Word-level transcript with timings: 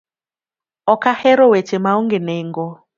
Ok 0.93 1.03
a 1.11 1.13
hero 1.21 1.45
weche 1.51 1.77
maonge 1.85 2.19
nengo. 2.29 2.67